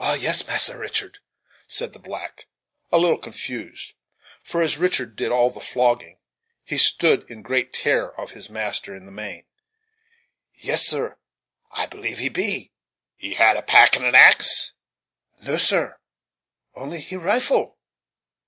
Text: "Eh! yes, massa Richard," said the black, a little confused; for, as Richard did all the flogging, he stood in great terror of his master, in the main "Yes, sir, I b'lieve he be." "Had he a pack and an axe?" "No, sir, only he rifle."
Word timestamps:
"Eh! 0.00 0.14
yes, 0.20 0.44
massa 0.48 0.76
Richard," 0.76 1.20
said 1.68 1.92
the 1.92 2.00
black, 2.00 2.48
a 2.90 2.98
little 2.98 3.16
confused; 3.16 3.92
for, 4.42 4.60
as 4.60 4.76
Richard 4.76 5.14
did 5.14 5.30
all 5.30 5.50
the 5.50 5.60
flogging, 5.60 6.18
he 6.64 6.76
stood 6.76 7.24
in 7.30 7.42
great 7.42 7.72
terror 7.72 8.12
of 8.18 8.32
his 8.32 8.50
master, 8.50 8.92
in 8.92 9.06
the 9.06 9.12
main 9.12 9.44
"Yes, 10.56 10.84
sir, 10.88 11.16
I 11.70 11.86
b'lieve 11.86 12.18
he 12.18 12.28
be." 12.28 12.72
"Had 13.20 13.52
he 13.52 13.58
a 13.60 13.62
pack 13.62 13.94
and 13.94 14.04
an 14.04 14.16
axe?" 14.16 14.72
"No, 15.40 15.56
sir, 15.58 16.00
only 16.74 17.00
he 17.00 17.14
rifle." 17.14 17.78